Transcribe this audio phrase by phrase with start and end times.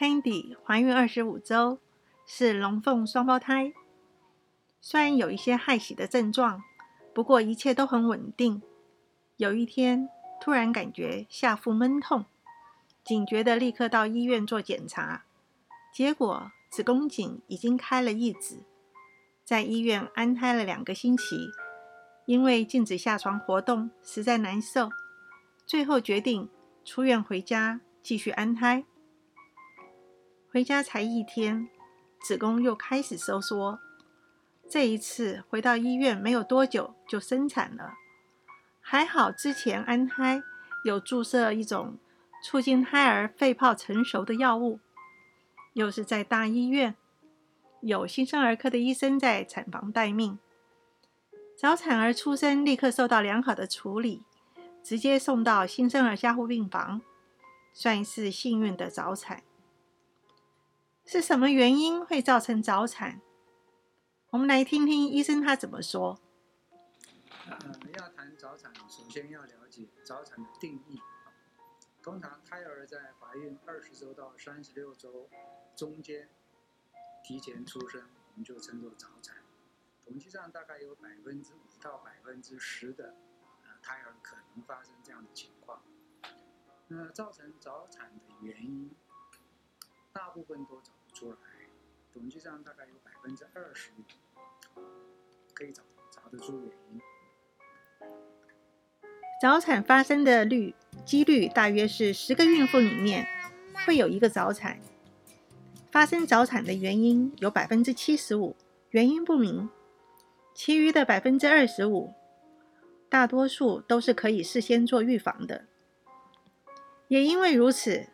[0.00, 1.78] Candy 怀孕二十五周，
[2.24, 3.74] 是龙凤双胞胎。
[4.80, 6.62] 虽然有一些害喜的症状，
[7.12, 8.62] 不过一切都很稳定。
[9.36, 10.08] 有一天，
[10.40, 12.24] 突然感觉下腹闷痛，
[13.04, 15.26] 警觉的立刻到医院做检查，
[15.92, 18.64] 结果子宫颈已经开了一指，
[19.44, 21.50] 在医院安胎了两个星期。
[22.24, 24.88] 因为禁止下床活动，实在难受，
[25.66, 26.48] 最后决定
[26.86, 28.86] 出院回家继续安胎。
[30.52, 31.68] 回家才一天，
[32.20, 33.78] 子宫又开始收缩。
[34.68, 37.94] 这一次回到医院没有多久就生产了，
[38.80, 40.42] 还好之前安胎
[40.84, 41.98] 有注射一种
[42.42, 44.80] 促进胎儿肺泡成熟的药物，
[45.74, 46.96] 又是在大医院，
[47.80, 50.36] 有新生儿科的医生在产房待命。
[51.56, 54.24] 早产儿出生立刻受到良好的处理，
[54.82, 57.00] 直接送到新生儿加护病房，
[57.72, 59.44] 算是幸运的早产。
[61.12, 63.20] 是什么原因会造成早产？
[64.30, 66.20] 我们来听听医生他怎么说。
[67.48, 67.58] 呃，
[67.98, 71.00] 要谈早产，首先要了解早产的定义。
[72.00, 75.28] 通常胎儿在怀孕二十周到三十六周
[75.74, 76.28] 中间
[77.24, 79.38] 提前出生，我们就称作早产。
[80.04, 83.16] 统计上大概有百分之五到百分之十的
[83.64, 85.82] 呃胎儿可能发生这样的情况。
[86.86, 88.94] 那造成早产的原因，
[90.12, 91.36] 大部分都找出来。
[92.14, 93.90] 统计上大概有百分之二十
[95.52, 97.00] 可以找找得出原因。
[99.40, 103.26] 早产发生的率几率大约是十个孕妇里面
[103.84, 104.80] 会有一个早产。
[105.92, 108.56] 发生早产的原因有百分之七十五
[108.90, 109.68] 原因不明。
[110.54, 112.12] 其余的百分之二十五，
[113.08, 115.66] 大多数都是可以事先做预防的。
[117.08, 118.08] 也因为如此，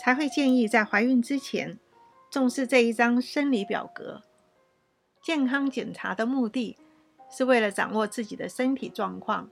[0.00, 1.78] 才会建议在怀孕之前
[2.30, 4.22] 重视这一张生理表格。
[5.22, 6.76] 健康检查的目的
[7.30, 9.50] 是为了掌握自己的身体状况。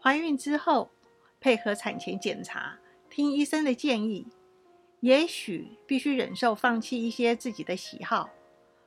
[0.00, 0.90] 怀孕之后，
[1.40, 2.78] 配合产前检查，
[3.10, 4.26] 听医生的建议，
[5.00, 8.30] 也许必须忍受放弃一些自己的喜好，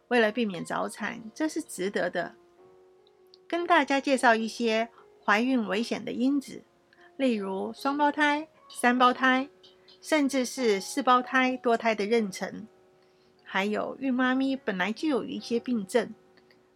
[0.07, 2.35] 为了避免早产，这是值得的。
[3.47, 4.89] 跟大家介绍一些
[5.23, 6.63] 怀孕危险的因子，
[7.17, 9.49] 例如双胞胎、三胞胎，
[10.01, 12.65] 甚至是四胞胎多胎的妊娠，
[13.51, 16.13] 还有孕妈咪本来就有一些病症，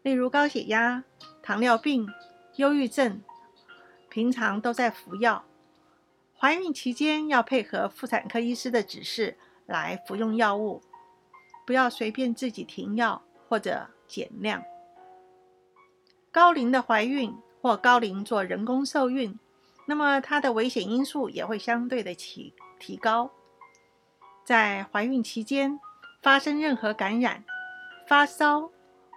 [0.02, 1.04] 例如高血压、
[1.44, 2.10] 糖尿病、
[2.56, 3.22] 忧郁症，
[4.10, 5.46] 平常都在服药。
[6.36, 10.82] 怀孕期间要配合妇产科医师的指示来服用药物，
[11.64, 14.64] 不要随便自己停药或者减量。
[16.32, 19.38] 高龄的怀孕或高龄做人工受孕，
[19.86, 23.30] 那么它的危险因素也会相对的提提高。
[24.44, 25.80] 在怀孕期间
[26.24, 27.44] 发生任何感染、
[28.08, 28.72] 发烧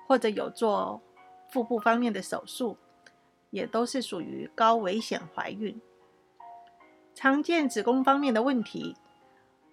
[0.08, 1.00] 或者有做
[1.48, 2.76] 腹部方面的手术，
[3.50, 5.80] 也都是属于高危险怀孕。
[7.14, 8.96] 常见子宫方面的问题，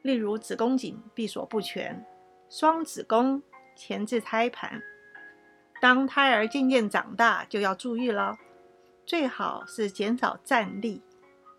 [0.03, 2.05] 例如子宫颈闭锁不全、
[2.49, 3.41] 双子宫、
[3.75, 4.79] 前置胎盘。
[5.81, 8.37] 当胎儿渐渐长大，就要注意了，
[9.05, 11.01] 最好是减少站立、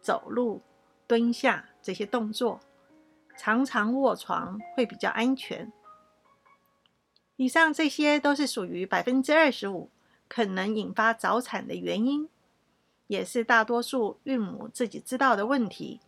[0.01, 0.63] 走路、
[1.09, 2.61] 蹲下这些动作，
[3.37, 5.73] 常常卧床会比较安全。
[7.37, 9.91] 以上这些都是属于百分之二十五
[10.29, 12.29] 可能引发早产的原因，
[13.09, 16.01] 也是大多数孕母自己知道的问题，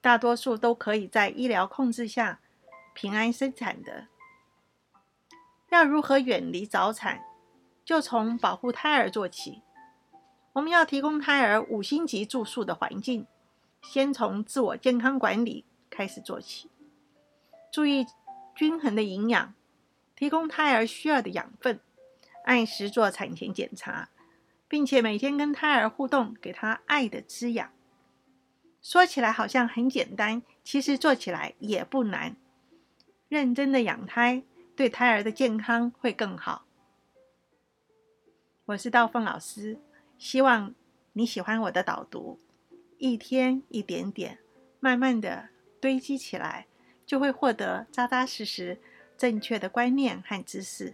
[0.00, 2.40] 大多数都可以在医疗控制下
[2.94, 4.06] 平安生产的。
[5.70, 7.24] 要如何远离早产？
[7.84, 9.62] 就从保护胎儿做起。
[10.52, 13.26] 我们要提供胎儿五星级住宿的环境，
[13.82, 15.64] 先从自我健康管理
[15.94, 16.70] 开始做起。
[17.70, 18.06] 注意
[18.56, 19.54] 均衡的营养，
[20.16, 21.78] 提供胎儿需要的养分，
[22.46, 24.08] 按时做产前检查，
[24.66, 27.70] 并且每天跟胎儿互动，给他爱的滋养。
[28.80, 32.34] 说起来好像很简单，其实做起来也不难。
[33.28, 34.42] 认真的养胎。
[34.74, 36.64] 对胎儿的健康会更好。
[38.64, 39.78] 我是道凤老师，
[40.16, 40.74] 希望
[41.12, 42.40] 你喜欢我的导读。
[42.96, 44.38] 一天一点点，
[44.80, 45.50] 慢慢的
[45.82, 46.68] 堆积起来，
[47.04, 48.78] 就会获得扎扎实实、
[49.18, 50.90] 正确的观念和知识。